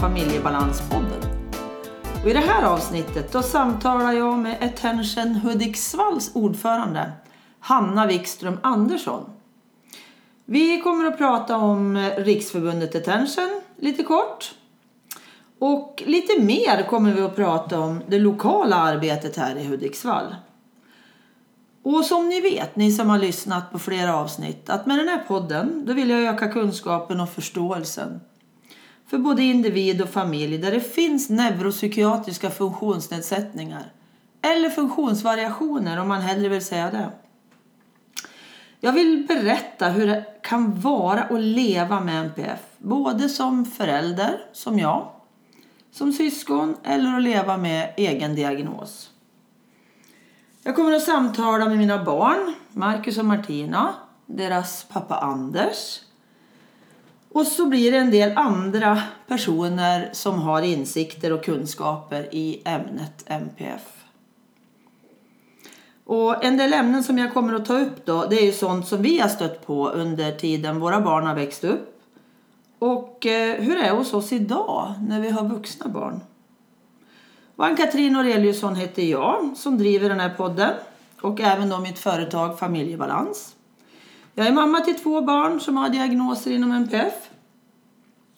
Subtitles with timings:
[0.00, 1.20] Familjebalanspodden.
[2.22, 7.12] Och I det här avsnittet då samtalar jag med Attention Hudiksvalls ordförande
[7.60, 9.24] Hanna Wikström Andersson.
[10.44, 14.54] Vi kommer att prata om Riksförbundet Attention lite kort.
[15.58, 20.34] Och lite mer kommer vi att prata om det lokala arbetet här i Hudiksvall.
[21.82, 25.24] Och som ni vet, ni som har lyssnat på flera avsnitt, att med den här
[25.28, 28.20] podden då vill jag öka kunskapen och förståelsen
[29.10, 33.92] för både individ och familj där det finns neuropsykiatriska funktionsnedsättningar
[34.42, 37.10] eller funktionsvariationer om man hellre vill säga det.
[38.80, 44.78] Jag vill berätta hur det kan vara att leva med NPF, både som förälder, som
[44.78, 45.10] jag,
[45.90, 49.10] som syskon eller att leva med egen diagnos.
[50.62, 53.94] Jag kommer att samtala med mina barn, Marcus och Martina,
[54.26, 56.00] deras pappa Anders.
[57.32, 63.24] Och så blir det en del andra personer som har insikter och kunskaper i ämnet
[63.26, 63.82] MPF.
[66.04, 68.88] Och en del ämnen som jag kommer att ta upp då, det är ju sånt
[68.88, 72.02] som vi har stött på under tiden våra barn har växt upp.
[72.78, 76.20] Och eh, hur det hos oss idag när vi har vuxna barn.
[77.56, 80.70] Ann-Katrin Aureliusson heter jag som driver den här podden
[81.20, 83.54] och även då mitt företag Familjebalans.
[84.34, 87.14] Jag är mamma till två barn som har diagnoser inom NPF.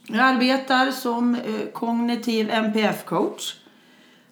[0.06, 3.54] Jag arbetar som eh, kognitiv NPF-coach,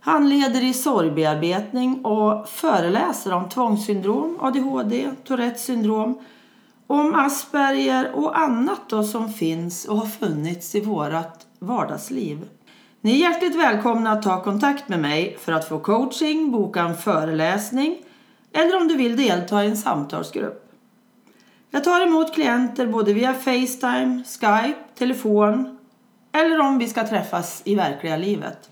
[0.01, 6.19] handleder i sorgbearbetning och föreläser om tvångssyndrom, ADHD, Tourettes syndrom,
[6.87, 12.49] om Asperger och annat då som finns och har funnits i vårt vardagsliv.
[13.01, 16.97] Ni är hjärtligt välkomna att ta kontakt med mig för att få coaching, boka en
[16.97, 17.97] föreläsning
[18.53, 20.70] eller om du vill delta i en samtalsgrupp.
[21.71, 25.79] Jag tar emot klienter både via Facetime, Skype, telefon
[26.33, 28.71] eller om vi ska träffas i verkliga livet.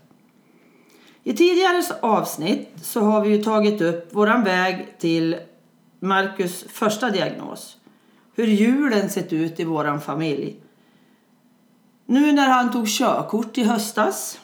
[1.25, 5.37] I tidigare avsnitt så har vi ju tagit upp våran väg till
[6.01, 7.77] Marcus första diagnos.
[8.35, 10.57] Hur julen sett ut i våran familj
[12.07, 14.41] nu när han tog körkort i höstas,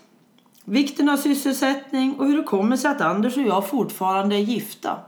[0.65, 4.98] vikten av sysselsättning och hur det kommer sig att Anders och jag fortfarande är gifta.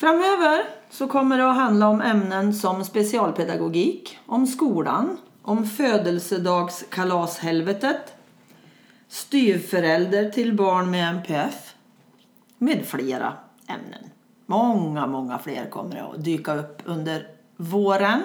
[0.00, 8.14] Framöver så kommer det att handla om ämnen som specialpedagogik, om skolan, om födelsedagskalashelvetet,
[9.08, 11.74] styvförälder till barn med NPF
[12.58, 13.32] med flera
[13.66, 14.10] ämnen.
[14.46, 18.22] Många, många fler kommer att dyka upp under våren.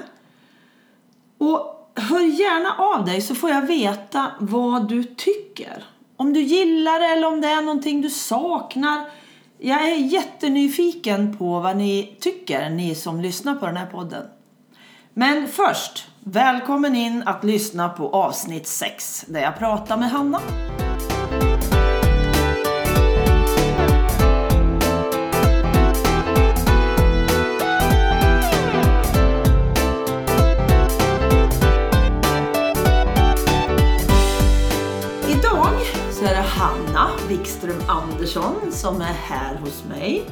[1.37, 5.83] Och hör gärna av dig så får jag veta vad du tycker.
[6.15, 9.05] Om du gillar det eller om det är någonting du saknar.
[9.67, 14.25] Jag är jättenyfiken på vad ni tycker, ni som lyssnar på den här podden.
[15.13, 20.41] Men först, välkommen in att lyssna på avsnitt 6 där jag pratar med Hanna.
[38.25, 40.25] Andersson som är här hos mig.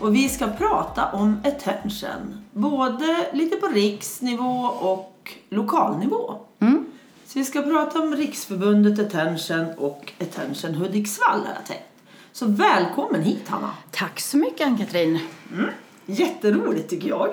[0.00, 6.34] Och vi ska prata om attention, både lite på riksnivå och lokalnivå.
[6.60, 6.86] Mm.
[7.26, 11.84] Så vi ska prata om Riksförbundet Attention och Attention Hudiksvall har jag tänkt.
[12.32, 13.70] Så välkommen hit Hanna!
[13.90, 15.18] Tack så mycket Ann-Katrin!
[15.52, 15.70] Mm.
[16.06, 17.28] Jätteroligt tycker jag.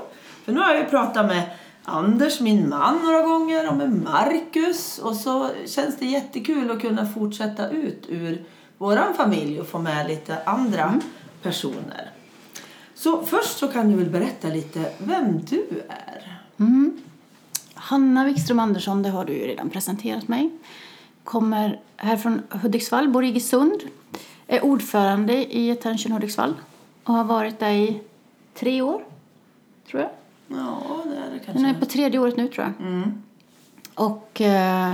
[0.45, 1.49] För nu har jag ju pratat med
[1.83, 4.99] Anders, min man, några gånger och med Marcus.
[4.99, 8.45] Och så känns det jättekul att kunna fortsätta ut ur
[8.77, 11.01] vår familj och få med lite andra mm.
[11.41, 12.11] personer.
[12.93, 16.39] Så först så kan du väl berätta lite vem du är?
[16.59, 17.01] Mm.
[17.74, 20.50] Hanna Wikström Andersson, det har du ju redan presenterat mig.
[21.24, 23.81] Kommer här från Hudiksvall, bor i Iggesund.
[24.47, 26.53] Är ordförande i Attention Hudiksvall
[27.03, 28.01] och har varit där i
[28.53, 29.03] tre år,
[29.89, 30.12] tror jag.
[30.47, 31.51] Ja, det är det kanske.
[31.51, 32.88] Den är på tredje året nu tror jag.
[32.88, 33.24] Mm.
[33.95, 34.94] Och eh,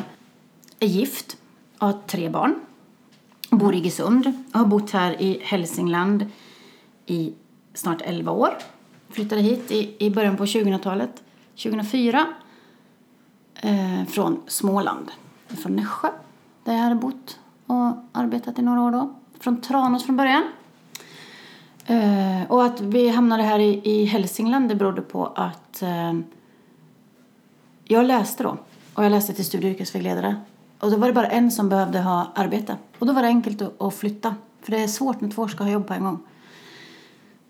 [0.79, 1.37] är gift,
[1.77, 2.55] har tre barn.
[3.57, 4.33] Bor i Iggesund.
[4.51, 6.25] Har bott här i Hälsingland
[7.05, 7.33] i
[7.73, 8.57] snart 11 år.
[9.09, 11.23] Flyttade hit i, i början på 2000-talet,
[11.63, 12.25] 2004.
[13.55, 15.11] Eh, från Småland,
[15.47, 16.09] från Nässjö.
[16.63, 19.15] Där jag hade bott och arbetat i några år då.
[19.39, 20.43] Från Tranås från början.
[21.85, 26.13] Eh, och att vi hamnade här i, i Hälsingland det berodde på att eh,
[27.85, 28.57] jag läste då.
[28.93, 30.35] Och jag läste till studie och yrkesvägledare.
[30.83, 32.77] Och då var det bara en som behövde ha arbete.
[32.99, 34.35] Och då var det enkelt att, att flytta.
[34.61, 36.19] För det är svårt när två ska ha jobb på en gång.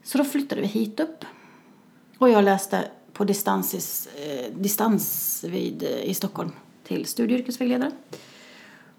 [0.04, 1.26] Så då flyttade vi hit upp.
[2.18, 6.52] Och jag läste på distans, eh, distans vid, eh, i Stockholm
[6.84, 7.92] till studie och yrkesvägledare.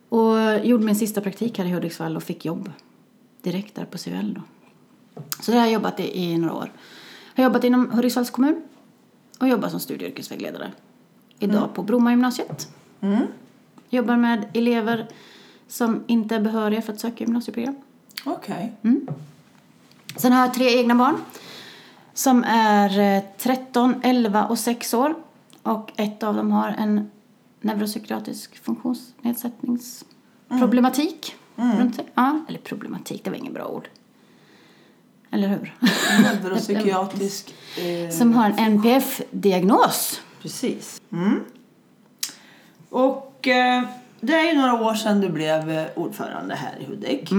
[0.08, 2.72] Och gjorde min sista praktik här i Hudiksvall och fick jobb
[3.42, 4.42] direkt där på CUL då.
[5.40, 6.72] Så det har jag jobbat i, i några år.
[7.34, 8.62] Jag har jobbat inom Hudiksvalls kommun
[9.38, 10.72] och jobbar som studie och yrkesvägledare.
[11.38, 12.68] Idag på Bromma gymnasiet.
[13.94, 15.06] Jobbar med elever
[15.68, 17.74] som inte är behöriga för att söka gymnasieprogram.
[18.24, 18.72] Okej.
[20.16, 21.16] Sen har jag tre egna barn
[22.14, 25.14] som är eh, 13, 11 och 6 år.
[25.62, 27.10] Och ett av dem har en
[27.60, 32.04] neuropsykiatrisk funktionsnedsättningsproblematik runt sig.
[32.14, 33.88] Ja, eller problematik, det var ingen bra ord.
[35.30, 35.74] Eller hur?
[36.22, 37.54] Neuropsykiatrisk...
[37.78, 40.20] Eh, Som har en NPF-diagnos.
[40.42, 41.02] Precis.
[41.12, 41.40] Mm.
[42.90, 43.82] Och eh,
[44.20, 47.30] det är ju några år sedan du blev eh, ordförande här i Hudik.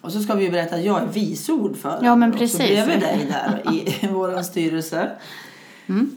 [0.00, 2.06] Och så ska vi ju berätta att jag är vice ordförande.
[2.06, 2.58] Ja, men precis.
[2.58, 5.10] bredvid dig där i vår styrelse.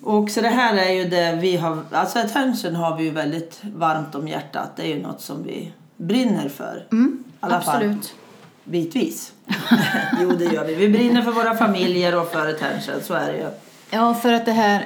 [0.02, 3.60] Och så det här är ju det vi har, alltså attention har vi ju väldigt
[3.64, 4.72] varmt om hjärtat.
[4.76, 6.88] Det är ju något som vi brinner för.
[6.92, 6.96] I
[7.40, 8.16] alla fall Absolut.
[8.64, 9.34] bitvis.
[10.22, 10.76] jo, det gör vi.
[10.76, 13.48] Vi brinner för våra familjer och för attention, så är det ju.
[13.90, 14.86] Ja, för att det här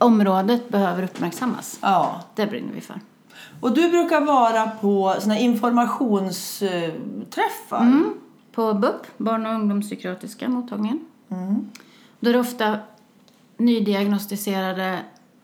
[0.00, 1.78] området behöver uppmärksammas.
[1.82, 2.20] Ja.
[2.34, 3.00] Det brinner vi för.
[3.60, 7.80] Och du brukar vara på såna informationsträffar.
[7.80, 8.14] Mm.
[8.52, 11.00] På BUP, barn och ungdomspsykiatriska mottagningen.
[12.20, 12.78] Då är det ofta
[13.56, 14.98] nydiagnostiserade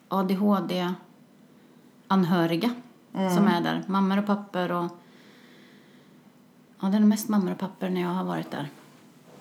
[0.09, 2.71] ADHD-anhöriga
[3.13, 3.83] som är där.
[3.87, 4.87] Mammor och pappor och...
[6.81, 8.69] Ja, det är nog mest mammor och pappor när jag har varit där.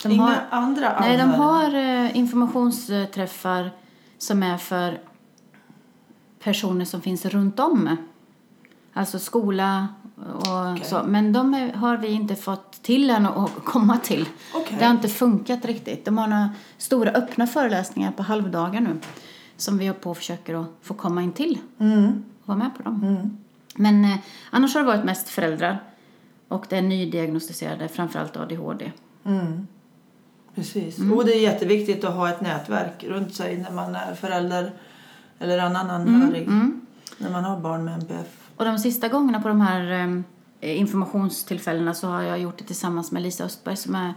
[0.02, 1.42] De Inga har, andra Nej, de anhöriga?
[1.42, 1.74] har
[2.04, 3.70] eh, informationsträffar
[4.18, 5.00] som är för
[6.42, 7.96] personer som finns runt om.
[8.92, 9.88] Alltså skola
[10.34, 10.84] och Okej.
[10.84, 11.02] så.
[11.06, 14.28] Men de är, har vi inte fått till än att komma till.
[14.54, 14.76] Okej.
[14.78, 16.04] Det har inte funkat riktigt.
[16.04, 19.00] De har några stora öppna föreläsningar på halvdagar nu
[19.56, 22.24] som vi har på och försöker att få komma in till Mm.
[22.42, 23.36] och vara med på dem.
[23.76, 24.16] Men eh,
[24.50, 25.82] annars har det varit mest föräldrar
[26.48, 28.92] och det är nydiagnostiserade, framförallt ADHD.
[29.24, 29.66] Mm.
[30.56, 30.98] Precis.
[30.98, 31.12] Mm.
[31.12, 34.72] Och det är jätteviktigt att ha ett nätverk runt sig när man är förälder
[35.38, 36.48] eller annan Mm, anhörig.
[37.18, 38.50] När man har barn med NPF.
[38.56, 39.90] Och de sista gångerna på de här
[40.60, 44.14] eh, informationstillfällena så har jag gjort det tillsammans med Lisa Östberg som är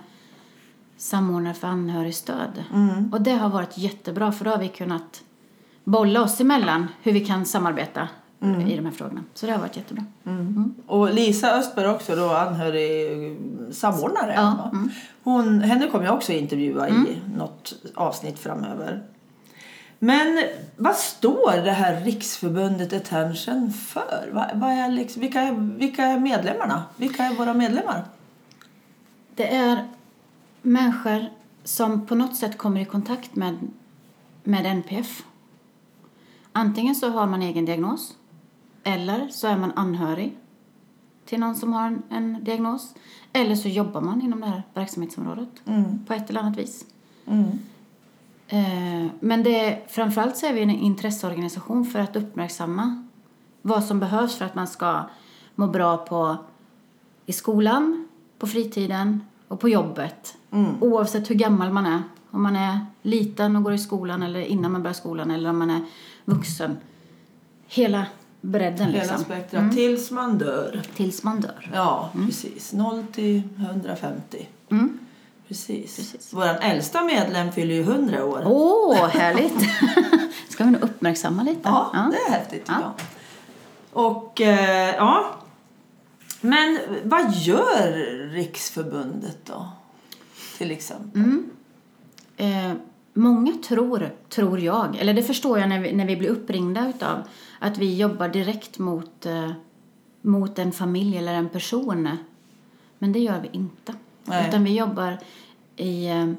[0.97, 2.63] samordnare för anhörigstöd.
[3.11, 5.23] Och det har varit jättebra för då har vi kunnat
[5.83, 8.07] bolla oss emellan hur vi kan samarbeta
[8.41, 9.23] i de här frågorna.
[9.33, 10.03] Så det har varit jättebra.
[10.85, 13.37] Och Lisa Östberg också då anhörig
[13.71, 14.33] samordnare.
[14.35, 14.89] Ja, va?
[15.23, 19.03] Hon, henne kommer jag också intervjua i något avsnitt framöver.
[19.99, 20.43] Men
[20.75, 24.29] vad står det här Riksförbundet Attention för?
[24.33, 26.83] Vad, vad är liksom, vilka, är, vilka är medlemmarna?
[26.97, 28.05] Vilka är våra medlemmar?
[29.35, 29.87] Det är
[30.61, 31.25] människor
[31.63, 33.57] som på något sätt kommer i kontakt med,
[34.43, 35.23] med NPF.
[36.51, 38.13] Antingen så har man egen diagnos
[38.83, 40.37] eller så är man anhörig
[41.25, 42.95] till någon som har en, en diagnos.
[43.33, 45.49] Eller så jobbar man inom det här verksamhetsområdet
[46.07, 46.85] på ett eller annat vis.
[48.47, 53.07] Eh, men det är, framförallt så är vi en intresseorganisation för att uppmärksamma
[53.61, 55.03] vad som behövs för att man ska
[55.55, 56.37] må bra på,
[57.25, 58.07] i skolan,
[58.37, 60.37] på fritiden och på jobbet.
[60.79, 62.03] Oavsett hur gammal man är.
[62.31, 65.59] Om man är liten och går i skolan eller innan man börjar skolan eller om
[65.59, 65.81] man är
[66.25, 66.77] vuxen.
[67.67, 68.05] Hela
[68.41, 69.23] bredden Hela liksom.
[69.23, 69.71] spektrat.
[69.71, 70.81] Tills man dör.
[70.95, 71.69] Tills man dör.
[71.73, 72.73] Ja, precis.
[72.73, 74.47] 0 till 150.
[74.71, 74.99] Mm.
[75.47, 75.95] Precis.
[75.95, 76.29] Precis.
[76.33, 78.41] Vår äldsta medlem fyller ju 100 år.
[78.45, 79.53] Åh, härligt!
[80.49, 81.61] ska vi nog uppmärksamma lite.
[81.63, 82.73] Ja, det är häftigt Ja.
[82.81, 82.91] jag.
[84.05, 85.25] Och eh, ja.
[86.41, 87.91] Men vad gör
[88.33, 89.69] Riksförbundet då?
[90.57, 91.21] Till exempel.
[91.21, 91.49] Mm.
[92.37, 92.73] Eh,
[93.13, 97.23] många tror, tror jag, eller det förstår jag när vi, när vi blir uppringda utav
[97.59, 99.51] att vi jobbar direkt mot, eh,
[100.21, 102.17] mot en familj eller en person.
[102.99, 103.93] Men det gör vi inte.
[104.23, 104.47] Nej.
[104.47, 105.17] Utan vi jobbar
[105.75, 106.31] i, eh,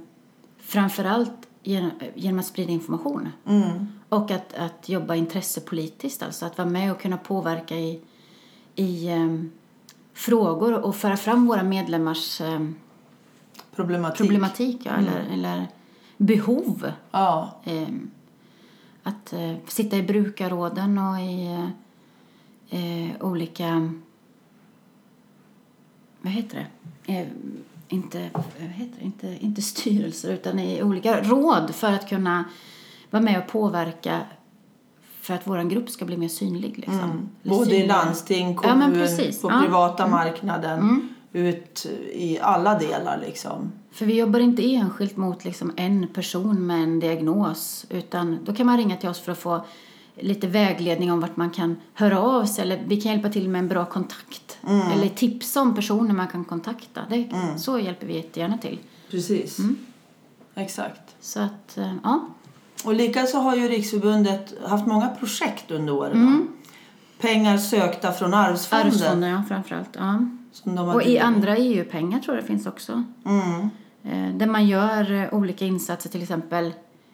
[0.59, 3.29] framförallt genom, genom att sprida information.
[3.47, 3.87] Mm.
[4.09, 8.01] Och att, att jobba intressepolitiskt, alltså att vara med och kunna påverka i,
[8.75, 9.43] i eh,
[10.13, 12.61] frågor och föra fram våra medlemmars eh,
[13.75, 14.19] Problematik.
[14.19, 15.67] problematik ja, eller, eller
[16.17, 16.93] behov.
[17.11, 17.61] Ja.
[17.65, 17.89] Eh,
[19.03, 21.47] att eh, sitta i brukarråden och i
[22.71, 23.93] eh, olika...
[26.21, 26.67] Vad heter
[27.07, 27.13] det?
[27.13, 27.27] Eh,
[27.89, 29.05] inte, vad heter det?
[29.05, 32.45] Inte, inte styrelser, utan i olika råd för att kunna
[33.11, 34.21] vara med och påverka
[35.21, 36.79] för att vår grupp ska bli mer synlig.
[36.79, 37.29] Liksom.
[37.43, 37.89] Eller Både i synlig.
[37.89, 39.43] landsting, Ja, men kommun, precis.
[39.43, 39.53] på Ja.
[39.53, 39.65] Mm.
[39.65, 41.09] privata marknaden.
[41.33, 43.73] ut i alla delar liksom.
[43.93, 48.67] För vi jobbar inte enskilt mot liksom en person med en diagnos utan då kan
[48.67, 49.65] man ringa till oss för att få
[50.15, 53.59] lite vägledning om vart man kan höra av sig eller vi kan hjälpa till med
[53.59, 54.59] en bra kontakt
[54.93, 57.01] eller tipsa om personer man kan kontakta.
[57.11, 58.79] Det, Så hjälper vi jättegärna till.
[59.11, 59.59] Precis.
[60.55, 61.17] Exakt.
[61.21, 62.29] Så att, eh, ja.
[62.85, 66.49] Och likaså har ju Riksförbundet haft många projekt under åren.
[67.21, 68.87] Pengar sökta från Arvsfonden.
[68.87, 69.97] Arvsfonden ja, framförallt.
[69.99, 70.25] Ja.
[70.95, 73.05] Och i andra EU-pengar tror jag det finns också.
[73.27, 73.71] Mm.
[74.05, 76.73] Eh, Där man gör eh, olika insatser, till exempel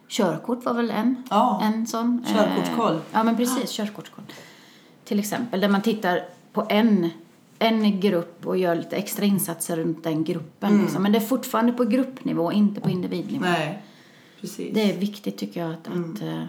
[0.08, 1.60] körkort var väl en, Ja.
[1.64, 2.24] en sån.
[2.26, 3.00] Eh, Körkortskoll.
[3.12, 4.24] Ja, men precis, körkortskoll.
[5.04, 6.20] Till exempel, där man tittar
[6.52, 7.10] på en,
[7.58, 10.70] en grupp och gör lite extra insatser runt den gruppen.
[10.70, 10.82] Mm.
[10.82, 11.02] Liksom.
[11.02, 13.44] Men det är fortfarande på gruppnivå, inte på individnivå.
[13.44, 13.82] Nej,
[14.40, 14.74] precis.
[14.74, 16.12] Det är viktigt tycker jag att, Mm.
[16.14, 16.44] att eh,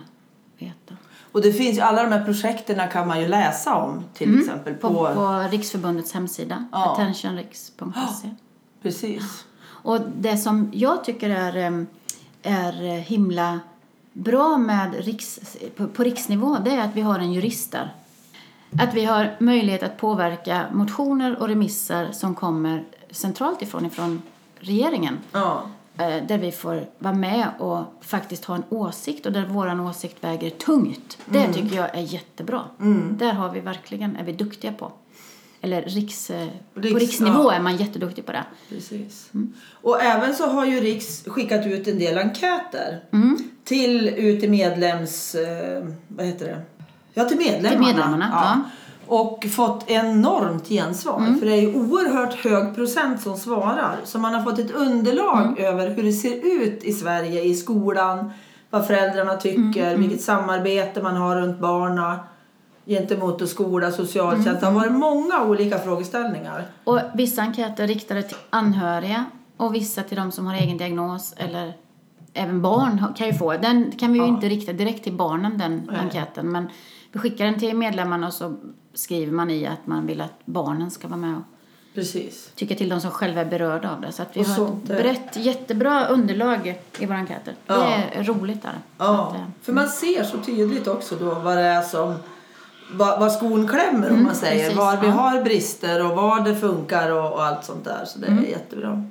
[0.60, 0.96] veta.
[1.32, 4.74] Och det finns ju, alla de här projekten kan man ju läsa om till exempel
[4.74, 5.14] På, på...
[5.14, 6.94] på Riksförbundets hemsida, Ja.
[6.94, 8.30] attentionriks.se.
[8.82, 9.46] Precis.
[9.88, 11.86] Och det som jag tycker är,
[12.44, 13.60] är himla
[14.14, 15.40] bra med riks,
[15.76, 17.94] på, på riksnivå det är att vi har en jurist där.
[18.80, 24.22] Att vi har möjlighet att påverka motioner och remisser som kommer centralt ifrån, ifrån
[24.60, 25.18] regeringen.
[25.32, 25.62] Ja.
[25.98, 30.24] Eh, Där vi får vara med och faktiskt ha en åsikt och där vår åsikt
[30.24, 31.18] väger tungt.
[31.26, 32.62] Det tycker jag är jättebra.
[33.12, 34.92] Där har vi verkligen, är vi duktiga på.
[35.62, 37.54] Eller riks, eh, på Riks- riksnivå ja.
[37.54, 38.44] är man jätteduktig på det.
[38.70, 39.30] Precis.
[39.72, 43.00] Och även så har ju Riks skickat ut en del enkäter
[43.64, 45.36] till ut till medlems...
[45.36, 46.62] Eh, vad heter det?
[47.14, 47.70] Ja, till medlemmarna.
[47.70, 48.62] Till medlemmarna, ja.
[49.08, 51.36] Och fått enormt gensvar.
[51.40, 53.96] För det är ju oerhört hög procent som svarar.
[54.04, 58.32] Så man har fått ett underlag över hur det ser ut i Sverige i skolan.
[58.70, 62.20] Vad föräldrarna tycker, vilket samarbete man har runt barna
[62.88, 64.60] gentemot skola, socialtjänst.
[64.62, 66.66] Det har varit många olika frågeställningar.
[66.84, 69.26] Och vissa enkäter riktade till anhöriga
[69.58, 71.74] och vissa till de som har egen diagnos eller
[72.34, 73.54] även barn kan ju få.
[73.58, 76.70] Den kan vi ju inte rikta direkt till barnen den enkäten men
[77.12, 78.56] vi skickar den till medlemmarna och så
[78.94, 81.44] skriver man i att man vill att barnen ska vara med och
[81.94, 82.52] Precis.
[82.56, 84.12] tycka till de som själva är berörda av det.
[84.12, 84.98] Så att vi Och har sånt, ett eh.
[84.98, 87.54] brett, jättebra underlag i våra enkäter.
[87.68, 87.76] Ja.
[87.76, 88.74] Det är roligt där.
[88.98, 92.16] Ja, att, eh, för man ser så tydligt också då vad det är som
[92.92, 94.54] vad, vad skon klämmer om man säger.
[94.54, 95.14] Mm, precis, var vi ja.
[95.14, 98.06] har brister och var det funkar och, och allt sånt där.
[98.06, 98.44] Så det Mm.
[98.44, 99.04] är jättebra.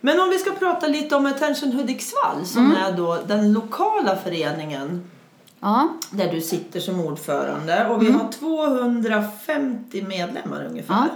[0.00, 2.76] Men om vi ska prata lite om Attention Hudiksvall som Mm.
[2.76, 5.10] är då den lokala föreningen
[5.60, 7.88] ja, där du sitter som ordförande.
[7.88, 8.20] Och vi Mm.
[8.20, 10.94] har 250 medlemmar ungefär.
[10.94, 11.08] Ja.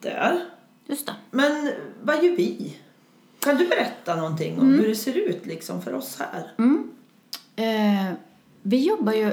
[0.00, 0.40] Där.
[0.86, 1.12] just det.
[1.30, 1.70] Men
[2.02, 2.76] vad gör vi?
[3.40, 4.66] Kan du berätta någonting Mm.
[4.66, 6.52] om hur det ser ut liksom för oss här?
[7.56, 8.12] Eh,
[8.62, 9.32] vi jobbar ju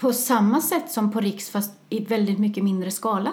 [0.00, 3.32] på samma sätt som på Riks fast i väldigt mycket mindre skala.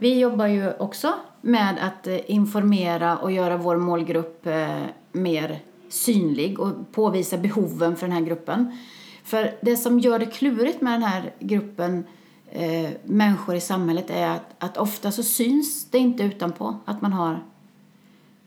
[0.00, 6.60] Vi jobbar ju också med att eh, informera och göra vår målgrupp eh, mer synlig
[6.60, 8.78] och påvisa behoven för den här gruppen.
[9.24, 12.04] För det som gör det klurigt med den här gruppen
[12.50, 17.12] eh, människor i samhället är att, att ofta så syns det inte utanpå att man
[17.12, 17.44] har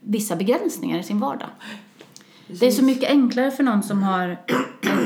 [0.00, 1.48] vissa begränsningar i sin vardag.
[2.60, 4.36] Det är så mycket enklare för någon som har,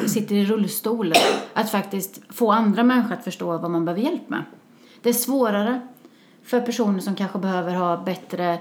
[0.09, 1.12] sitter i rullstol
[1.55, 4.45] att faktiskt få andra människor att förstå vad man behöver hjälp med.
[5.03, 5.81] Det är svårare
[6.43, 8.59] för personer som kanske behöver ha bättre,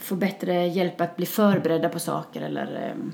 [0.00, 3.06] få bättre hjälp att bli förberedda på saker eller eh,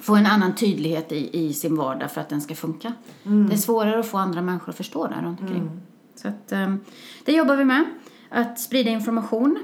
[0.00, 2.92] få en annan tydlighet i, i sin vardag för att den ska funka.
[3.22, 5.70] Det är svårare att få andra människor att förstå det runt omkring.
[6.14, 6.74] Så att, eh,
[7.24, 7.84] det jobbar vi med.
[8.28, 9.58] Att sprida information.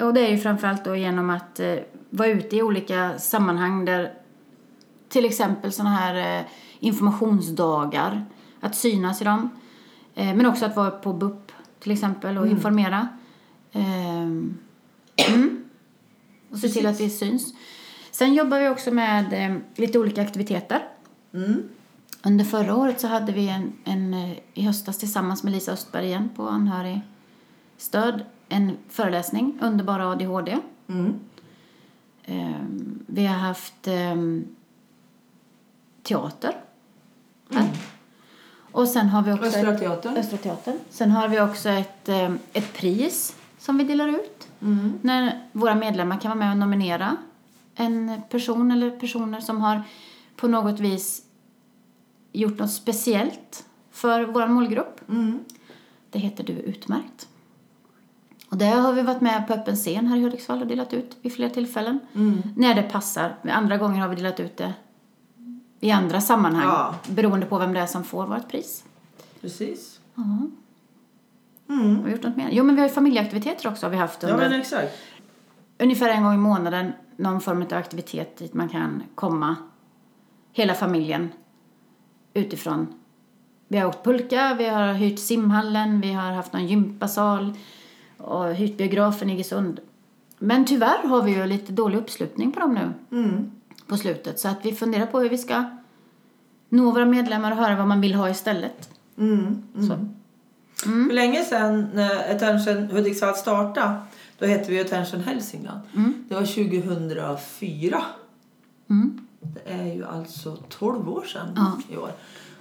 [0.00, 1.74] Och det är ju framförallt då genom att eh,
[2.10, 4.14] vara ute i olika sammanhang där
[5.08, 6.46] till exempel sådana här eh,
[6.80, 8.24] informationsdagar,
[8.60, 9.50] att synas i dem.
[10.14, 13.08] Eh, men också att vara på BUP till exempel och informera.
[13.72, 14.58] Ehm,
[15.28, 15.64] mm.
[16.50, 17.54] Och se till att det syns.
[18.10, 20.88] Sen jobbar vi också med eh, lite olika aktiviteter.
[22.22, 24.14] Under förra året så hade vi en, en,
[24.54, 30.58] i höstas tillsammans med Lisa Östberg igen på anhörigstöd en föreläsning, Underbara ADHD.
[30.88, 31.14] Ehm,
[33.06, 34.44] vi har haft ehm,
[36.02, 36.56] teater
[37.50, 37.68] här.
[38.72, 40.16] Och sen har vi också Östra ett, Teatern.
[40.16, 40.78] Östra Teatern.
[40.90, 44.48] Sen har vi också ett, ehm, ett pris som vi delar ut.
[45.02, 47.16] När våra medlemmar kan vara med och nominera
[47.74, 49.82] en person eller personer som har
[50.36, 51.22] på något vis
[52.32, 55.00] gjort något speciellt för vår målgrupp.
[56.10, 57.28] Det heter Du är utmärkt.
[58.48, 61.16] Och det har vi varit med på öppen scen här i Hudiksvall och delat ut
[61.22, 62.00] vid flera tillfällen.
[62.56, 63.34] När det passar.
[63.50, 64.74] Andra gånger har vi delat ut det
[65.80, 66.64] i andra sammanhang.
[66.64, 66.94] Ja.
[67.08, 68.84] Beroende på vem det är som får vårt pris.
[69.40, 70.00] Precis.
[71.68, 72.48] Har vi gjort något mer?
[72.52, 74.94] Jo, men vi har ju familjeaktiviteter också har vi haft Ja, under men exakt.
[75.78, 76.92] ungefär en gång i månaden.
[77.16, 79.56] Någon form av aktivitet dit man kan komma
[80.52, 81.28] hela familjen
[82.34, 82.86] utifrån.
[83.68, 87.52] Vi har åkt pulka, vi har hyrt simhallen, vi har haft någon gympasal
[88.18, 89.80] och hyrt biografen i Iggesund.
[90.38, 93.50] Men tyvärr har vi ju lite dålig uppslutning på dem nu Mm.
[93.86, 94.38] på slutet.
[94.40, 95.64] Så att vi funderar på hur vi ska
[96.68, 98.90] nå våra medlemmar och höra vad man vill ha istället.
[99.18, 99.62] Mm.
[99.74, 100.08] Så.
[100.84, 103.94] För länge sedan när Attention Hudiksvall startade,
[104.38, 105.80] då hette vi Attention Hälsingland.
[106.28, 108.02] Det var 2004.
[108.90, 109.20] Mm.
[109.40, 111.72] Det är ju alltså 12 år sedan Ja.
[111.94, 112.10] i år.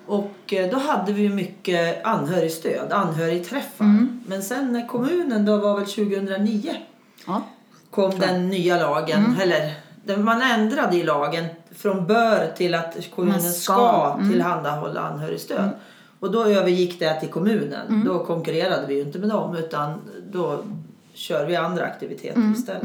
[0.07, 3.85] Och eh, då hade vi mycket anhörigstöd, anhörigträffar.
[3.85, 4.21] Mm.
[4.27, 6.75] Men sen när kommunen, då var väl 2009,
[7.27, 7.41] Ja.
[7.91, 9.41] kom den nya lagen, Mm.
[9.41, 9.73] eller
[10.17, 11.45] man ändrade i lagen
[11.75, 14.31] från bör till att kommunen Man ska, ska, mm.
[14.31, 15.69] tillhandahålla anhörigstöd.
[16.19, 17.87] Och då övergick det till kommunen.
[17.87, 18.05] Mm.
[18.07, 19.93] Då konkurrerade vi ju inte med dem utan
[20.31, 20.59] då
[21.13, 22.53] kör vi andra aktiviteter Mm.
[22.53, 22.83] istället.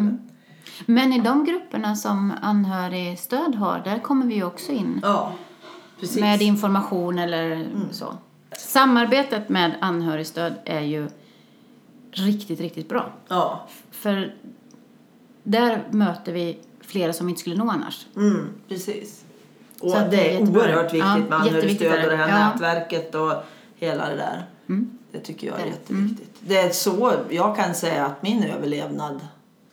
[0.87, 5.01] Men i de grupperna som anhörigstöd har, där kommer vi ju också in.
[5.03, 5.33] Ja,
[6.03, 6.17] precis.
[6.17, 6.31] Mm.
[6.31, 8.15] med information eller så.
[8.59, 11.09] Samarbetet med anhörigstöd är ju
[12.13, 13.13] riktigt, riktigt bra.
[13.29, 14.35] Ja, För
[15.43, 18.07] där möter vi flera som vi inte skulle nå annars.
[18.17, 19.25] mm, precis.
[19.81, 20.61] Och Så det det är jättebra.
[20.63, 22.49] oerhört viktigt Ja, med anhörigstöd och det här Ja.
[22.53, 23.33] nätverket och
[23.77, 24.47] hela det där.
[24.69, 24.99] Mm.
[25.13, 26.37] Det tycker jag är jätteviktigt.
[26.41, 29.21] Det är så jag kan säga att min överlevnad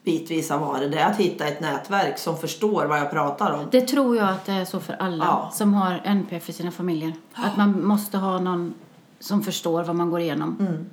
[0.04, 0.92] bitvis har varit.
[0.92, 3.68] Det är att hitta ett nätverk som förstår vad jag pratar om.
[3.72, 5.52] Det tror jag att det är så för alla Ja.
[5.54, 7.14] som har NPF i sina familjer.
[7.34, 8.74] Att man måste ha någon
[9.20, 10.58] som förstår vad man går igenom.
[10.60, 10.86] Mm.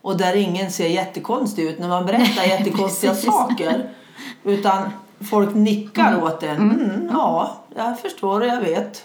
[0.00, 3.90] Och där ingen ser jättekonstig ut när man berättar jättekonstiga saker.
[4.44, 4.90] Utan
[5.30, 6.56] folk nickar åt en.
[6.56, 9.04] Mm, ja, jag förstår och jag vet.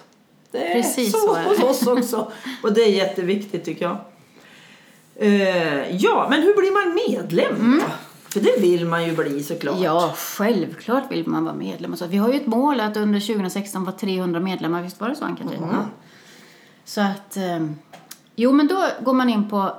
[0.52, 2.32] Det är Precis så, så är hos oss också.
[2.64, 3.98] Och det är jätteviktigt tycker jag.
[5.16, 7.92] Eh, ja, men hur blir man medlem då?
[8.34, 9.74] För det vill man ju bli såklart.
[9.74, 9.84] Mm.
[9.86, 11.96] Ja, självklart vill man vara medlem.
[11.96, 14.84] Så vi har ju ett mål att under 2016 vara 300 medlemmar.
[14.84, 15.62] Visst var det så, Ann-Katrin?
[15.72, 15.86] Ja.
[16.86, 17.38] Så att...
[17.38, 17.68] Eh,
[18.36, 19.76] jo, men då går man in på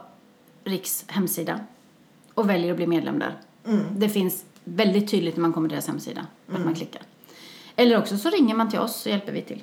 [0.64, 1.60] Riks hemsida
[2.34, 3.38] och väljer att bli medlem där.
[3.96, 7.02] Det finns väldigt tydligt när man kommer till deras hemsida, att man klickar.
[7.76, 9.62] Eller också så ringer man till oss så hjälper vi till.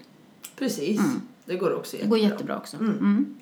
[0.56, 1.02] Precis.
[1.46, 2.34] Det går också Det går jättebra.
[2.36, 2.78] jättebra också.
[2.78, 3.36] Mm.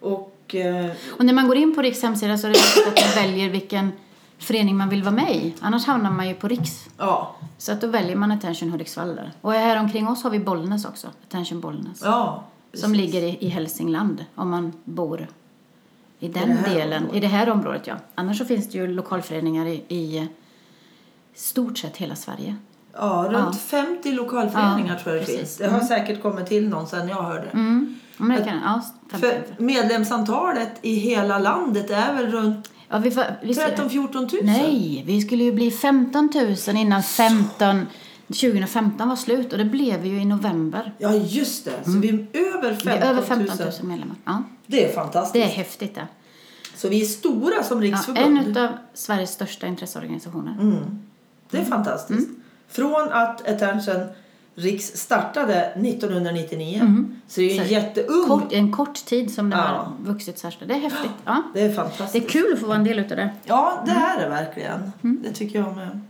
[0.00, 3.16] Och eh, Och när man går in på Riks hemsida så är det viktigt att
[3.16, 3.92] man väljer vilken
[4.38, 5.54] förening man vill vara med i.
[5.60, 6.88] Annars hamnar man ju på Riks.
[6.98, 9.32] ja, Så att då väljer man Attention Hudiksvall där.
[9.40, 11.08] Och här omkring oss har vi Bollnäs också.
[11.28, 12.00] Attention Bollnäs.
[12.04, 12.44] ja.
[12.74, 12.96] som precis.
[13.14, 15.26] ligger i, i Hälsingland om man bor
[16.18, 16.98] i den här delen.
[17.02, 17.16] området.
[17.16, 17.94] I det här området, ja.
[18.14, 20.28] Annars så finns det ju lokalföreningar i, i
[21.34, 22.56] stort sett hela Sverige.
[22.92, 23.52] Ja, runt Ja.
[23.52, 25.56] 50 lokalföreningar Ja, tror jag det finns.
[25.56, 27.46] Det har säkert kommit till någon sen jag hörde.
[27.50, 27.98] Mm.
[28.16, 29.20] Men det kan, ja, 15.
[29.20, 34.28] För medlemsantalet i hela landet är väl runt ja, vi, får, vi, 13-14 000?
[34.42, 36.30] Nej, vi skulle ju bli 15
[36.66, 37.86] 000 innan 15,
[38.26, 40.92] 2015 var slut och det blev vi ju i november.
[40.98, 41.84] Ja, just det.
[41.84, 43.02] Så vi är över 15 Vi 000.
[43.02, 44.16] är över 15 000 medlemmar.
[44.24, 45.32] Ja, Det är fantastiskt.
[45.32, 46.06] det är häftigt det.
[46.76, 48.38] Så vi är stora som Ja, riksförbund.
[48.56, 50.52] en av Sveriges största intresseorganisationer.
[50.60, 50.76] Mm.
[51.50, 52.28] Det är fantastiskt.
[52.28, 52.40] Mm.
[52.68, 54.06] Från att Attention
[54.56, 58.26] Riks startade 1999 så det är ju en Så jätteung...
[58.28, 59.62] Kort, en kort tid som det Ja.
[59.62, 60.56] har vuxit här.
[60.66, 61.10] Det är häftigt.
[61.24, 61.42] Ja.
[61.54, 62.24] Det är Det fantastiskt.
[62.24, 63.30] är kul att få vara en del utav det.
[63.44, 64.92] Ja, det är det verkligen.
[65.02, 66.00] Det tycker jag med.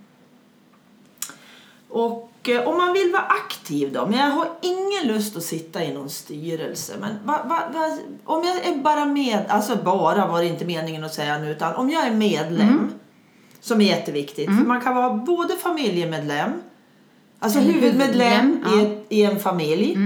[1.89, 4.07] Och eh, om man vill vara aktiv då?
[4.07, 6.93] Men jag har ingen lust att sitta i någon styrelse.
[7.01, 11.05] Men va, va, va, om jag är bara med, alltså bara var det inte meningen
[11.05, 12.93] att säga nu, utan om jag är medlem,
[13.61, 14.47] som är jätteviktigt.
[14.47, 16.51] För man kan vara både familjemedlem,
[17.39, 19.99] alltså Eller huvudmedlem i, ett, i en familj.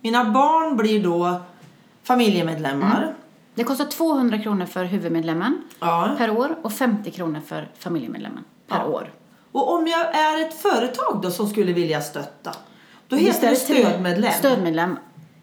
[0.00, 1.40] Mina barn blir då
[2.02, 3.14] familjemedlemmar.
[3.54, 6.14] Det kostar 200 kronor för huvudmedlemmen Ja.
[6.18, 8.84] per år och 50 kronor för familjemedlemmen per Ja.
[8.86, 9.10] år.
[9.52, 12.50] Och om jag är ett företag då som skulle vilja stötta,
[13.08, 14.32] då Visst heter det stödmedlem.
[14.32, 14.96] Stödmedlem.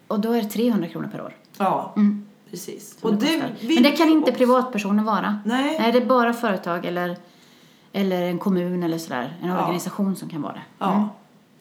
[0.07, 1.35] Och då är det 300 kronor per år.
[1.57, 2.25] Ja, Mm.
[2.49, 2.95] precis.
[2.95, 3.49] det kostar.
[3.59, 5.39] vill Men det kan vi inte privatpersoner vara.
[5.45, 5.77] Nej.
[5.79, 7.17] Nej, det är bara företag eller,
[7.93, 9.37] eller en kommun eller sådär.
[9.41, 9.61] En Ja.
[9.61, 10.61] organisation som kan vara det.
[10.79, 11.09] Ja.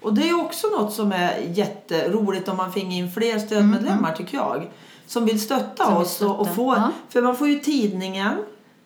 [0.02, 4.36] Och det är också något som är jätteroligt om man finger in fler stödmedlemmar tycker
[4.36, 4.68] jag.
[5.06, 6.90] Som vill stötta Som vill oss och, och stötta, få, ja.
[7.08, 8.32] för man får ju tidningen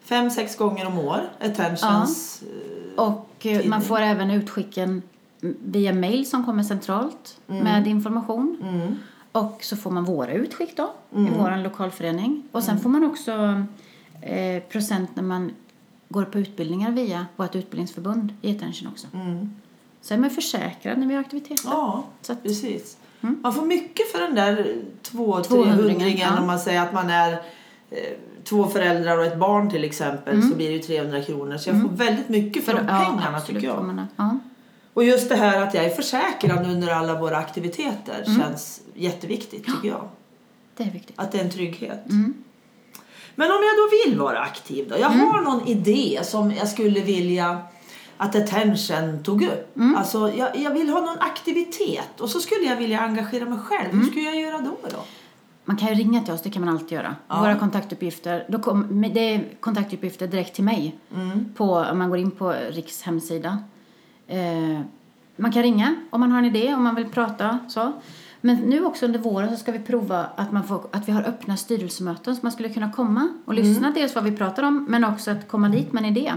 [0.05, 2.43] fem, sex gånger om år, Attentions.
[2.97, 3.81] eh, Och eh, man Tidning.
[3.81, 5.03] får även utskicken
[5.65, 8.57] via mail som kommer centralt med information.
[8.63, 8.99] Mm.
[9.33, 12.43] Och så får man våra utskick då, i vår lokalförening.
[12.53, 13.63] Och sen får man också
[14.21, 15.53] eh, procent när man
[16.13, 19.07] går på utbildningar via vårt utbildningsförbund i Attention också.
[19.15, 19.55] Mm.
[20.01, 21.63] Så är man försäkrad när vi har aktiviteter.
[21.65, 22.97] Ja, Så att, precis.
[23.21, 26.41] Man får mycket för den där två, Tvåhundringen, trehundringen ja.
[26.41, 27.33] om man säger att man är
[27.91, 27.99] eh,
[28.45, 31.57] två föräldrar och ett barn till exempel så blir det ju 300 kronor.
[31.57, 33.85] Så jag får väldigt mycket för, de pengarna absolut tycker jag.
[33.85, 34.07] man.
[34.17, 34.39] Ja.
[34.95, 39.89] Och just det här att jag är försäkrad under alla våra aktiviteter känns jätteviktigt tycker
[39.89, 40.09] jag.
[40.77, 41.19] Det är viktigt.
[41.19, 42.05] Att det är en trygghet.
[43.35, 44.99] Men om jag då vill vara aktiv då?
[44.99, 47.59] Jag har någon idé som jag skulle vilja
[48.17, 49.77] att Attention tog upp.
[49.97, 53.93] Alltså jag, jag vill ha någon aktivitet och så skulle jag vilja engagera mig själv.
[53.93, 54.77] Hur skulle jag göra då?
[54.91, 55.05] då?
[55.65, 57.17] Man kan ju ringa till oss, det kan man alltid göra.
[57.29, 60.97] Våra kontaktuppgifter, då kom, det är kontaktuppgifter direkt till mig.
[61.55, 63.59] På, om man går in på Riks hemsida.
[64.27, 64.81] Eh,
[65.37, 67.59] man kan ringa om man har en idé, om man vill prata.
[67.69, 67.93] Så.
[68.45, 71.23] Men nu också under våren så ska vi prova att, man får, att vi har
[71.23, 75.05] öppna styrelsemöten så man skulle kunna komma och lyssna dels vad vi pratar om men
[75.05, 76.33] också att komma dit med en idé.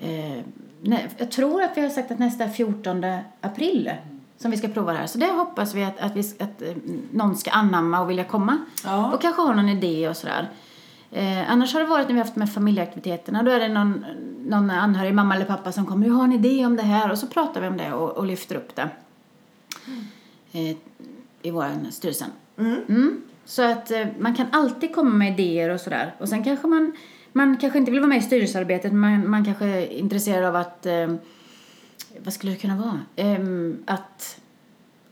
[0.00, 0.44] Eh,
[0.80, 3.04] nej, jag tror att vi har sagt att nästa är 14
[3.40, 3.90] april
[4.38, 5.06] som vi ska prova det här.
[5.06, 6.76] Så det hoppas vi att, att, vi, att eh,
[7.10, 8.58] någon ska anamma och vilja komma.
[8.84, 9.12] Ja.
[9.12, 10.48] Och kanske ha någon idé och sådär.
[11.10, 13.42] Eh, annars har det varit när vi haft med familjeaktiviteterna.
[13.42, 14.04] Då är det någon,
[14.46, 16.06] någon anhörig, mamma eller pappa som kommer.
[16.06, 17.10] Jag har en idé om det här.
[17.10, 18.82] Och så pratar vi om det och, och lyfter upp det.
[19.86, 20.04] Eh,
[20.52, 22.30] I vår styrelsen.
[22.58, 23.22] Mm.
[23.44, 26.14] Så att eh, man kan alltid komma med idéer och sådär.
[26.18, 26.92] Och sen kanske man,
[27.32, 28.92] man kanske inte vill vara med i styrelsearbetet.
[28.92, 31.14] Men man, man kanske är intresserad av att, eh,
[32.18, 33.00] vad skulle det kunna vara?
[33.16, 34.40] Ehm, att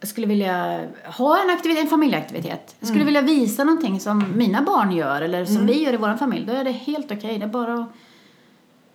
[0.00, 2.76] jag skulle vilja ha en, aktivitet, en familjeaktivitet.
[2.80, 6.16] Jag skulle vilja visa någonting som mina barn gör eller som vi gör i vår
[6.16, 6.46] familj.
[6.46, 7.38] Då är det helt okej.
[7.38, 7.88] Det är bara att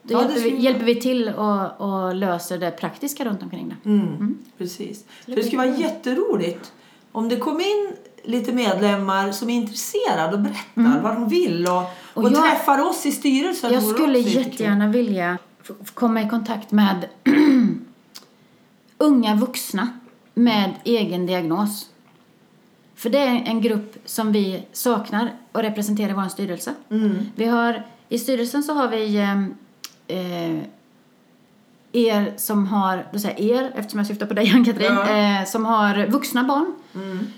[0.03, 3.89] då Ja, hjälper, vi, hjälper vi till och, och löser det praktiska runt omkring det.
[3.89, 4.37] Mm.
[4.57, 5.05] Precis.
[5.25, 6.73] För det skulle vara jätteroligt
[7.11, 7.91] om det kom in
[8.23, 11.77] lite medlemmar som är intresserade och berättar vad de vill och,
[12.13, 13.73] och, Och jag- träffar oss i styrelsen.
[13.73, 15.37] Jag skulle jättegärna vilja
[15.93, 17.05] komma i kontakt med
[18.97, 19.87] unga vuxna
[20.33, 21.89] med egen diagnos.
[22.95, 26.73] För det är en grupp som vi saknar och representerar i vår styrelse.
[27.35, 29.17] Vi har, I styrelsen så har vi
[30.13, 30.63] eh,
[31.93, 35.39] er som har, då säger er eftersom jag syftar på dig Ann-Katrin, Ja.
[35.39, 36.73] eh, som har vuxna barn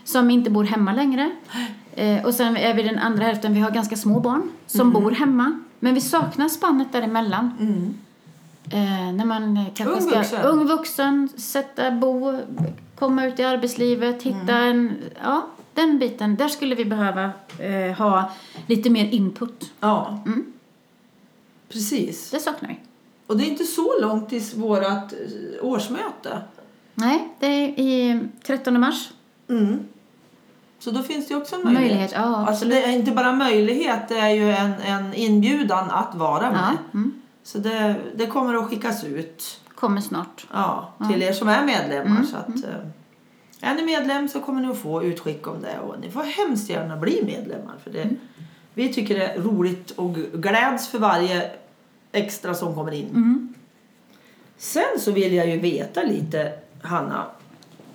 [0.04, 1.32] som inte bor hemma längre.
[1.98, 5.12] Eh, och sen är vi den andra hälften, vi har ganska små barn som bor
[5.12, 5.60] hemma.
[5.80, 7.52] Men vi saknar spannet däremellan.
[8.72, 10.18] Eh, när man kanske Ung ska...
[10.20, 10.46] vuxen.
[10.46, 12.40] Ung vuxen, sätta bo,
[13.00, 14.96] komma ut i arbetslivet, hitta en...
[15.24, 16.36] Ja, den biten.
[16.36, 17.24] Där skulle vi behöva
[17.60, 18.32] eh, ha
[18.68, 19.72] lite mer input.
[19.80, 20.20] Ja.
[21.70, 22.32] Precis.
[22.32, 22.80] Det saknar vi.
[23.28, 25.10] Och det är inte så långt till vårt eh,
[25.62, 26.42] årsmöte.
[26.94, 29.10] Nej, det är i 13 mars.
[29.50, 29.86] Mm.
[30.80, 31.90] Så då finns det också en möjlighet.
[31.90, 36.16] Möjlighet, ja, Alltså det är inte bara möjlighet, det är ju en, en inbjudan att
[36.16, 36.78] vara med.
[36.92, 37.22] Ja, mm.
[37.44, 40.48] Så det, det kommer att skickas ut Kommer snart.
[40.54, 42.24] ja, till er som är medlemmar.
[42.24, 45.80] Så att, eh, är ni medlem så kommer ni att få utskick om det.
[45.80, 47.76] Och ni får hemskt gärna bli medlemmar.
[47.84, 48.10] För det,
[48.76, 51.52] Vi tycker det är roligt och gläds för varje
[52.12, 53.54] extra som kommer in.
[54.58, 57.26] Sen så vill jag ju veta lite, Hanna,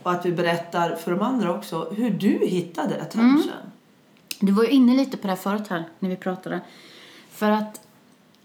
[0.02, 3.50] och att vi berättar för de andra också hur du hittade Attention.
[4.40, 6.60] Du var ju inne lite på det här förut här när vi pratade.
[7.30, 7.80] För att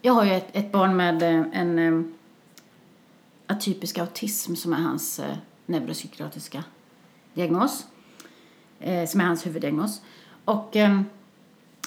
[0.02, 2.06] jag har ju ett, ett barn med eh, en eh,
[3.48, 6.64] atypisk autism som är hans eh, neuropsykiatriska
[7.34, 7.86] diagnos.
[8.80, 10.02] Eh, som är hans huvuddiagnos.
[10.46, 11.02] Och eh,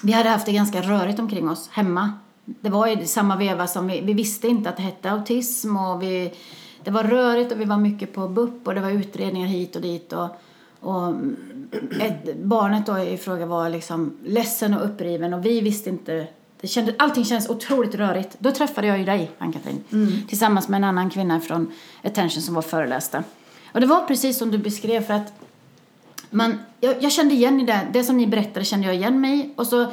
[0.03, 2.13] vi hade haft det ganska rörigt omkring oss hemma.
[2.45, 6.03] Det var i samma veva som vi, vi visste inte att det hette autism och
[6.03, 6.33] vi,
[6.83, 9.81] det var rörigt och vi var mycket på BUP och det var utredningar hit och
[9.81, 10.29] dit och,
[10.79, 11.13] och
[11.99, 16.27] ett, barnet då i fråga var liksom ledsen och uppriven och vi visste inte
[16.61, 18.35] det kände, allting kändes otroligt rörigt.
[18.39, 19.83] Då träffade jag ju dig, Ann-Katrin,
[20.27, 21.71] tillsammans med en annan kvinna från
[22.03, 23.23] Attention som var föreläste.
[23.71, 25.33] Och det var precis som du beskrev för att
[26.29, 29.39] man, jag, jag kände igen i det, det som ni berättade kände jag igen mig
[29.39, 29.53] i.
[29.55, 29.87] och så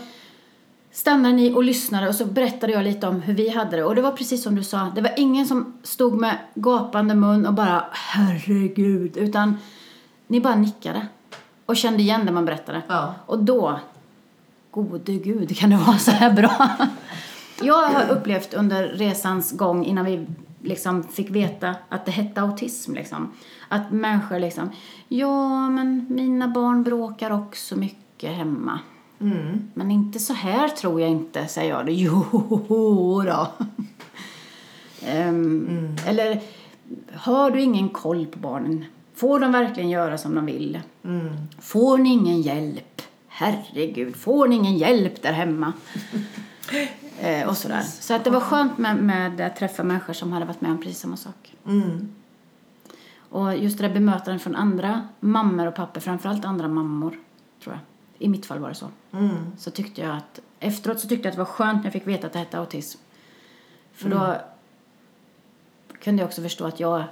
[0.93, 3.95] stannade ni och lyssnade och så berättade jag lite om hur vi hade det och
[3.95, 7.55] det var precis som du sa, det var ingen som stod med gapande mun och
[7.55, 9.59] bara herregud utan
[10.27, 11.07] ni bara nickade
[11.67, 12.83] och kände igen det man berättade.
[12.89, 13.15] Ja.
[13.27, 13.81] Och då,
[14.71, 16.69] gode gud, kan det vara så här bra?
[17.63, 20.27] Jag har upplevt under resans gång innan vi
[20.63, 23.33] liksom fick veta att det hette autism liksom.
[23.69, 24.71] Att människor liksom,
[25.09, 28.81] ja men mina barn bråkar också mycket hemma.
[29.75, 31.91] Men inte så här tror jag inte, säger jag.
[31.91, 33.49] Jo då.
[35.07, 36.41] Ehm, Eller,
[37.15, 38.85] har du ingen koll på barnen?
[39.15, 40.81] Får de verkligen göra som de vill?
[41.61, 43.03] Får ni ingen hjälp?
[43.29, 45.73] Herregud, får ni ingen hjälp där hemma?
[47.21, 47.83] eh, och sådär.
[47.83, 50.79] Så att det var skönt med, med att träffa människor som hade varit med om
[50.79, 51.55] precis samma sak.
[51.67, 52.09] Mm.
[53.29, 57.19] Och just det där bemötandet från andra mammor och pappor, framförallt andra mammor,
[57.63, 57.81] tror jag.
[58.19, 58.89] I mitt fall var det så.
[59.59, 62.07] Så tyckte jag att, efteråt så tyckte jag att det var skönt när jag fick
[62.07, 62.99] veta att det hette autism.
[63.93, 64.37] För då
[66.01, 67.05] kunde jag också förstå att jag,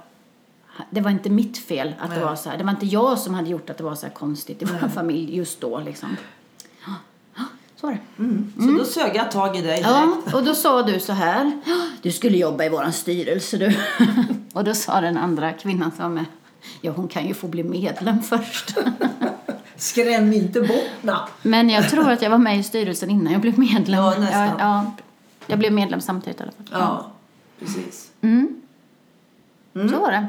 [0.89, 2.25] det var inte mitt fel att det Nej.
[2.25, 2.57] var så här.
[2.57, 4.87] Det var inte jag som hade gjort att det var så här konstigt i vår
[4.87, 6.17] familj just då liksom.
[7.85, 8.63] Var det.
[8.65, 9.85] Så då sög jag tag i dig direkt.
[9.87, 11.51] Ja, och då sa du så här.
[12.01, 13.77] Du skulle jobba i våran styrelse du.
[14.53, 16.25] och då sa den andra kvinnan som var med.
[16.81, 18.77] Ja, hon kan ju få bli medlem först.
[19.75, 20.89] Skräm inte mig.
[21.41, 23.99] Men jag tror att jag var med i styrelsen innan jag blev medlem.
[24.03, 24.41] Ja, nästan.
[24.41, 24.91] Jag, ja,
[25.47, 26.65] jag blev medlem samtidigt i alla fall.
[26.71, 27.11] Ja,
[27.59, 28.11] precis.
[28.21, 28.61] Mm.
[29.73, 30.27] Så var det.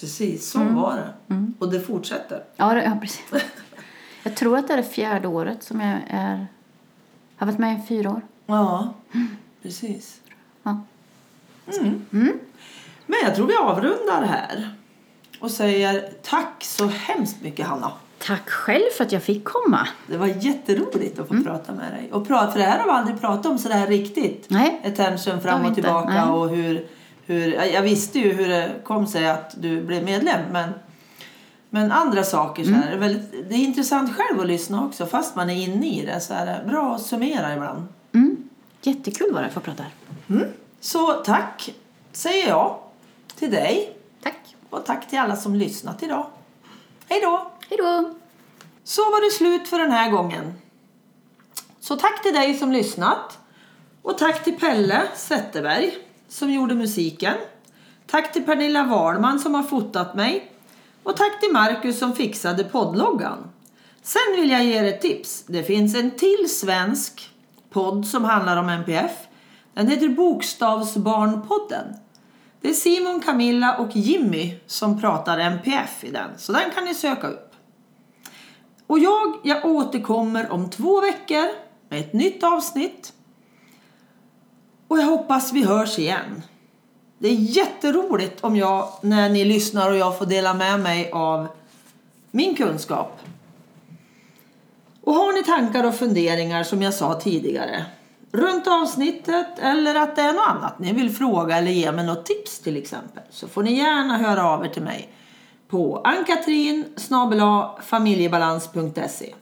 [0.00, 0.74] Precis, så Mm.
[0.74, 1.42] var det.
[1.58, 2.44] Och det fortsätter.
[2.56, 3.24] Ja, det, ja, precis.
[4.22, 6.46] Jag tror att det är det fjärde året som jag är...
[7.36, 8.20] har varit med i fyra år.
[8.46, 8.94] Ja,
[9.62, 10.20] precis.
[10.62, 10.80] Ja.
[13.06, 14.74] Men jag tror vi avrundar här.
[15.40, 17.92] Och säger tack så hemskt mycket Hanna.
[18.18, 19.88] Tack själv för att jag fick komma.
[20.06, 21.44] Det var jätteroligt att få Mm.
[21.44, 22.12] prata med dig.
[22.12, 24.46] Och prata, för det här har vi aldrig pratat om så det här riktigt.
[24.50, 24.80] Nej.
[24.84, 26.32] Attention fram och tillbaka Nej.
[26.32, 26.86] och hur,
[27.26, 27.52] hur...
[27.52, 30.70] Jag visste ju hur det kom sig att du blev medlem men...
[31.74, 32.82] Men andra saker så Mm.
[32.82, 36.06] här, är väldigt, det är intressant själv att lyssna också fast man är inne i
[36.06, 36.20] det.
[36.20, 37.86] Så här, bra att summera ibland.
[38.12, 38.36] Mm.
[38.82, 39.92] Jättekul var det att få prata här.
[40.80, 41.74] Så tack
[42.12, 42.78] säger jag
[43.38, 44.56] till dig Tack.
[44.70, 46.26] och tack till alla som lyssnat idag.
[47.08, 47.50] Hej då!
[47.68, 48.14] Hej då!
[48.84, 50.52] Så var det slut för den här gången.
[51.80, 53.38] Så tack till dig som lyssnat.
[54.02, 55.94] Och tack till Pelle Zetterberg
[56.28, 57.34] som gjorde musiken.
[58.06, 60.50] Tack till Pernilla Wahlman som har fotat mig.
[61.04, 63.50] Och tack till Marcus som fixade poddloggan.
[64.02, 65.44] Sen vill jag ge er ett tips.
[65.46, 67.30] Det finns en till svensk
[67.70, 69.12] podd som handlar om NPF.
[69.74, 71.94] Den heter Bokstavsbarnpodden.
[72.60, 76.30] Det är Simon, Camilla och Jimmy som pratar NPF i den.
[76.38, 77.54] Så den kan ni söka upp.
[78.86, 81.48] Och jag, jag återkommer om två veckor
[81.88, 83.12] med ett nytt avsnitt.
[84.88, 86.42] Och jag hoppas vi hörs igen.
[87.24, 91.46] Det är jätteroligt om jag, när ni lyssnar och jag får dela med mig av
[92.30, 93.20] min kunskap.
[95.00, 97.84] Och har ni tankar och funderingar som jag sa tidigare
[98.32, 102.26] runt avsnittet eller att det är något annat ni vill fråga eller ge mig något
[102.26, 105.08] tips till exempel så får ni gärna höra av er till mig
[105.68, 106.84] på ankatrin
[107.82, 109.34] familjebalans.se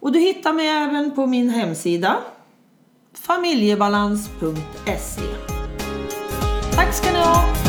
[0.00, 2.16] Och du hittar mig även på min hemsida
[3.14, 5.61] familjebalans.se
[6.74, 7.61] Thanks, Canal.